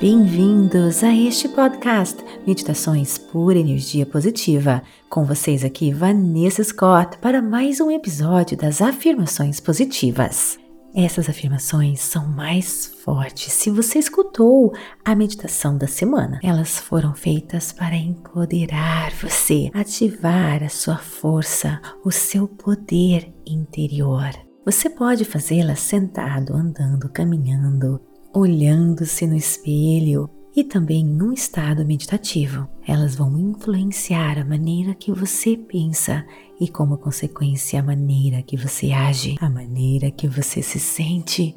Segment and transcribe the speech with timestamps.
[0.00, 4.80] Bem-vindos a este podcast Meditações por Energia Positiva.
[5.10, 10.56] Com vocês aqui, Vanessa Scott, para mais um episódio das Afirmações Positivas.
[10.94, 14.72] Essas afirmações são mais fortes se você escutou
[15.04, 16.38] a meditação da semana.
[16.44, 24.30] Elas foram feitas para empoderar você, ativar a sua força, o seu poder interior.
[24.64, 28.00] Você pode fazê-las sentado, andando, caminhando,
[28.34, 32.68] olhando-se no espelho e também num estado meditativo.
[32.86, 36.26] Elas vão influenciar a maneira que você pensa
[36.60, 41.54] e, como consequência, a maneira que você age, a maneira que você se sente,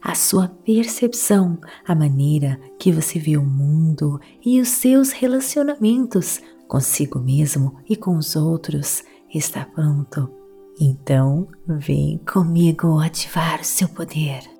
[0.00, 7.18] a sua percepção, a maneira que você vê o mundo e os seus relacionamentos consigo
[7.18, 9.02] mesmo e com os outros
[9.34, 10.30] está pronto.
[10.80, 14.53] Então, vem comigo ativar o seu poder.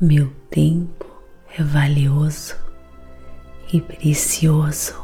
[0.00, 1.06] Meu tempo
[1.56, 2.56] é valioso
[3.72, 5.00] e precioso.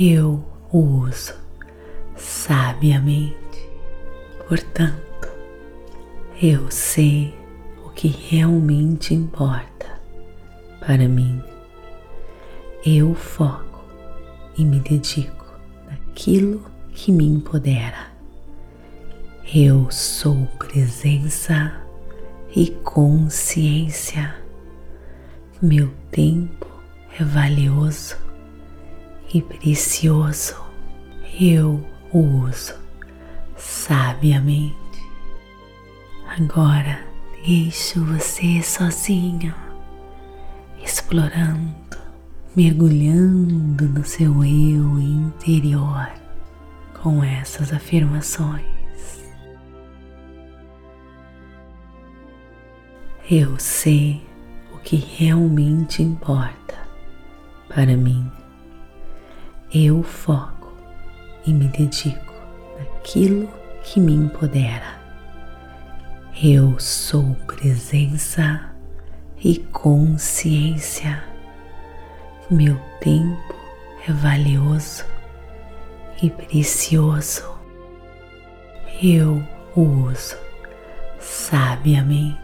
[0.00, 1.34] Eu o uso
[2.16, 3.36] sabiamente.
[4.48, 5.28] Portanto,
[6.40, 7.34] eu sei
[7.84, 10.00] o que realmente importa
[10.80, 11.42] para mim.
[12.86, 13.84] Eu foco
[14.56, 15.44] e me dedico
[15.86, 18.10] naquilo que me empodera.
[19.54, 21.81] Eu sou presença
[22.54, 24.34] e consciência.
[25.60, 26.66] Meu tempo
[27.18, 28.16] é valioso
[29.32, 30.56] e precioso.
[31.40, 32.74] Eu o uso
[33.56, 34.76] sabiamente.
[36.38, 37.00] Agora
[37.44, 39.54] deixo você sozinho,
[40.82, 41.98] explorando,
[42.54, 46.10] mergulhando no seu eu interior
[47.02, 48.71] com essas afirmações.
[53.30, 54.20] Eu sei
[54.74, 56.74] o que realmente importa
[57.68, 58.28] para mim.
[59.72, 60.72] Eu foco
[61.46, 62.34] e me dedico
[62.76, 63.48] naquilo
[63.84, 65.00] que me empodera.
[66.42, 68.72] Eu sou presença
[69.38, 71.22] e consciência.
[72.50, 73.54] Meu tempo
[74.08, 75.04] é valioso
[76.20, 77.48] e precioso.
[79.00, 79.40] Eu
[79.76, 80.36] o uso
[81.20, 82.41] sabiamente.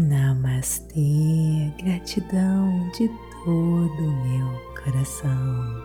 [0.00, 3.06] Namastê, gratidão de
[3.44, 4.48] todo o meu
[4.82, 5.84] coração.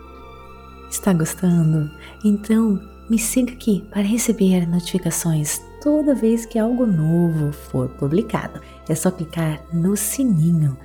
[0.90, 1.92] Está gostando?
[2.24, 2.80] Então
[3.10, 8.62] me siga aqui para receber notificações toda vez que algo novo for publicado.
[8.88, 10.78] É só clicar no sininho.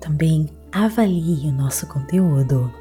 [0.00, 2.72] Também avalie o nosso conteúdo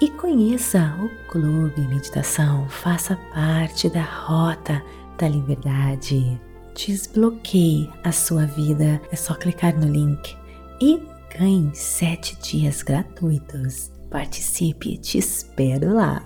[0.00, 2.66] e conheça o Clube Meditação.
[2.70, 4.82] Faça parte da Rota
[5.18, 6.40] da Liberdade.
[6.76, 9.00] Desbloqueie a sua vida.
[9.10, 10.36] É só clicar no link
[10.80, 11.00] e
[11.38, 13.90] ganhe sete dias gratuitos.
[14.10, 16.22] Participe, te espero lá.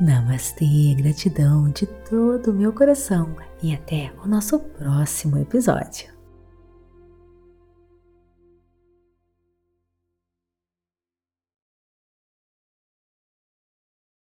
[0.00, 6.17] Namastê, gratidão de todo o meu coração e até o nosso próximo episódio.